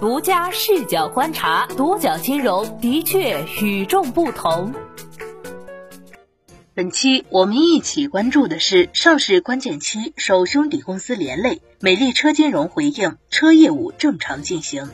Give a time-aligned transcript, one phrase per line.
[0.00, 4.72] 独家视角观察，独角金融的确与众不同。
[6.72, 14.88] 本期我们一起关注的是上市关键期受兄弟公司连累，美丽车金融回应车业务正常进行，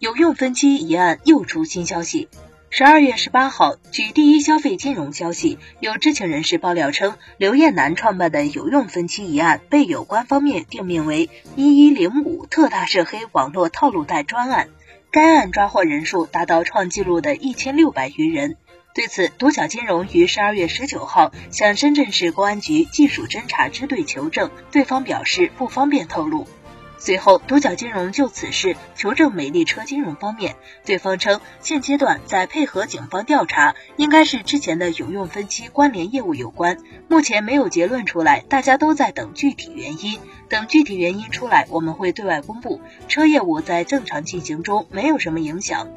[0.00, 2.28] 有用分期一案又出新消息。
[2.74, 14.70] 十二月十八号，据第一消费金融消息，有知情人士爆料称，刘艳楠创办的有用分期一案被有关方面定名为“一一零五特大涉黑网络套路贷专案”，
[15.12, 18.56] 该案抓获人数达到创纪录的一千六百余人。
[18.94, 26.48] 对此，独角金融于十二月十九号向深圳市公安局技术侦查支队求证，对方表示不方便透露。
[27.04, 42.80] 随后，独角金融就此事求证美丽车金融方面，对方称现阶段在配合警方调查，应该是之前的有用分期关联业务有关，目前没有结论出来，大家都在等具体原因，等具体原因出来，我们会对外公布。
[43.08, 45.88] 车业务在正常进行中，没有什么影响。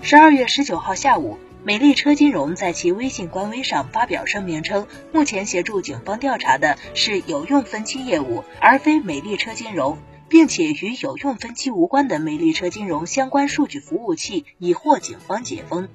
[0.00, 9.98] 十二月十九号下午，美丽车金融在其微信官微上发表声明称，目前协助警方调查的是有用分期业务，而非美丽车金融。
[10.30, 15.88] 并且与有用分期无关的美丽车金融相关数据服务器已获警方解封。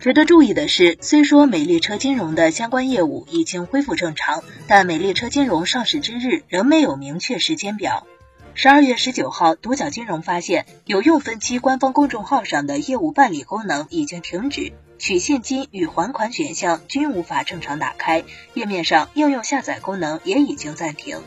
[0.00, 8.04] 值得注意的是，虽说美丽车金融的相关业务已经恢复正常，但美丽车金融上市之日仍没有明确时间表。
[8.54, 21.20] 十二月十九号，独角金融发现有用分期官方公众号上的业务办理功能已经停止，取现金与还款选项均无法正常打开，页面上应用下载功能也已经暂停。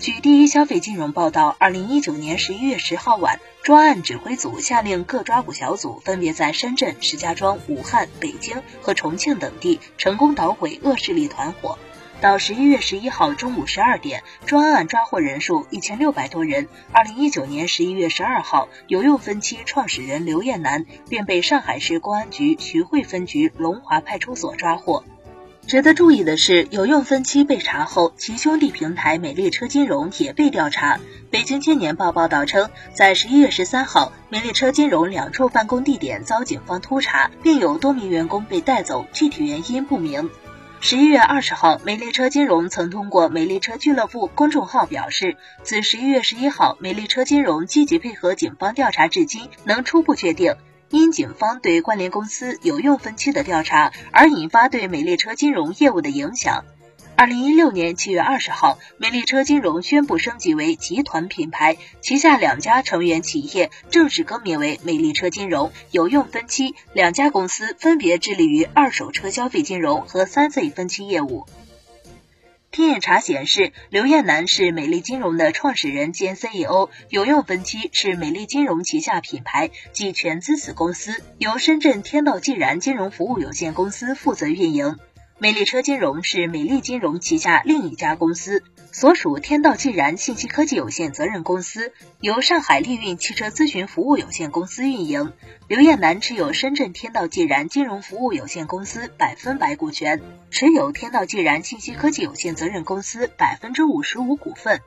[0.00, 11.78] 据第一消费金融报道，二零一九年十一月十号晚，专案指挥组下令各抓捕小组分别在深圳、石家庄、武汉、北京和重庆等地成功捣毁恶势力团伙。
[12.22, 16.68] 到十一月十一号中午十二点，专案抓获人数一千六百多人。
[16.92, 25.04] 二零一九年十一月十二号，有用分期创始人刘艳南便被上海市公安局徐汇分局龙华派出所抓获。
[25.70, 30.98] 值得注意的是，有用分期被查后，其兄弟平台美丽车金融也被调查。
[31.30, 40.28] 北京青年报报道称，在十一月十三号，美丽车金融两处办公地点遭警方突查，并有多名员工被带走，具体原因不明。
[40.80, 50.56] 十一月二十号，美丽车金融曾通过美丽车俱乐部公众号表示，自十一月十一号，美丽车金融积极配合警方调查至今，能初步确定。
[50.90, 56.64] 因警方对关联公司有用分期的调查而引发对美丽车金融业务的影响。
[57.14, 71.46] 二零一六年七月二十号，美丽车金融宣布升级为集团品牌，旗下两家成员企业正式更名为美丽车金融有用分期，两家公司分别致力于二手车消费金融和三 C 分期业务。
[72.72, 84.96] 天眼查显示，刘燕南是美丽金融的创始人兼 CEO，有用分期是美丽金融旗下品牌及全资子公司，由深圳天道既然金融服务有限公司负责运营。
[85.38, 88.62] 美丽车金融是美丽金融旗下另一家公司。
[88.92, 95.32] 所属天道既然信息科技有限责任公司由上海利运汽车咨询服务有限公司运营，
[95.68, 100.20] 刘艳楠持有深圳天道既然金融服务有限公司百分百股权，
[100.50, 104.80] 持有天道既然信息科技有限责任公司百分之五十五股份。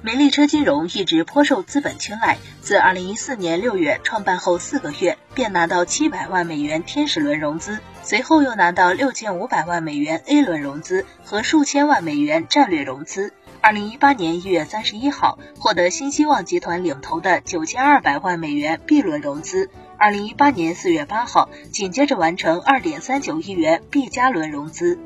[0.00, 13.32] 美丽车金融一直颇受资本青睐，自二零一四年六月创办后四个月便拿到七百万美元天使轮融资，随后又拿到六千五百万美元 A 轮融资和数千万美元战略融资。
[13.60, 19.70] 二零一八年一月三十一号获得新希望集团领投的九千二百万美元 B 轮融资。
[19.96, 24.98] 二零一八年四月八号紧接着完成二点三九亿元 B 加轮融资。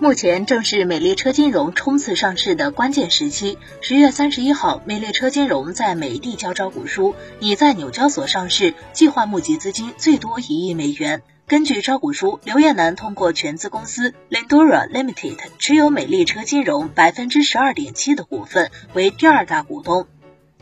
[0.00, 3.56] 目前正是美丽车金融冲刺上市的关键时期。
[3.80, 11.22] 十月三十一号，美丽车金融在美递交招股书，拟在纽交所上市，计划募集资金最多一亿美元。
[11.46, 20.06] 根据招股书，刘艳南通过全资公司 Lindora Limited 持有美丽车金融百分之十二点七的股份，为第二大股东。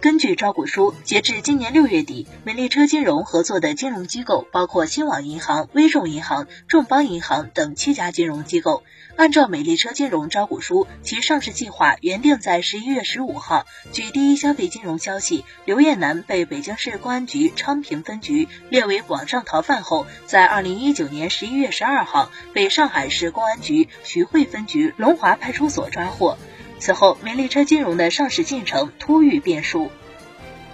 [0.01, 8.83] 根据招股书，截至今年六月底，美丽车金融合作的金融机构包括新网银行、微众银行、众邦银行等七家金融机构。
[9.17, 13.67] 按照美丽车金融招股书，其上市计划原定在十一月十五号。
[13.93, 26.39] 据第一消费金融消息，刘艳楠被北京市公安局昌平分局列为网上逃犯后，在二零一九年十一月十二号被上海市公安局徐汇分局龙华派出所抓获。
[26.81, 29.93] 此后，美丽车金融的上市进程突遇变数。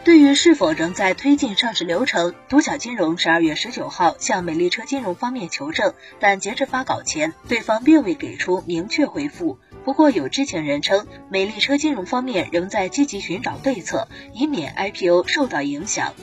[0.04, 9.58] 对于是否仍在推进上市流程，独角金融十二月十九号向美丽车金融方面求证，但截至发稿前，对方并未给出明确回复。
[9.84, 16.14] 不过，有知情人称，美丽车金融方面仍在积极寻找对策，以免 IPO 受到影响。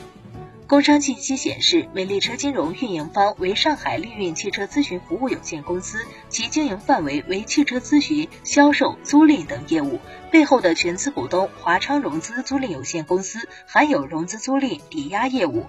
[0.74, 10.00] 工商信息显示，美丽车金融运营方为上海利运汽车咨询服务有限公司，其经营范围为汽车咨询、销售、租赁等业务。
[10.32, 15.66] 背后的全资股东华昌融资租赁有限公司含有融资租赁、抵押业务。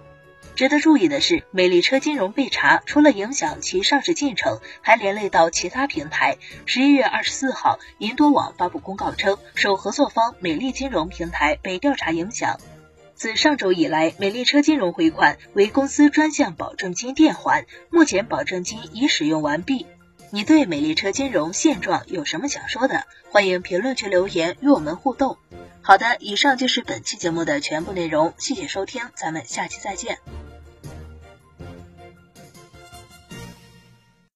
[0.56, 6.38] 值得注意的是，美丽车金融被查，除了影响其上市进程，还连累到其他平台。
[6.66, 12.58] 十一月二十四号，银多网发布公告称，首合作方美丽金融平台被调查影响。
[13.16, 19.88] 自上周以来，美丽车金融回款为公司专项保证金垫还，目前保证金已使用完毕。
[20.32, 23.06] 你对美丽车金融现状有什么想说的？
[23.30, 25.38] 欢迎评论区留言与我们互动。
[25.82, 30.18] 好的，以上就是本期节目的全部内容，谢谢收听，咱们下期再见。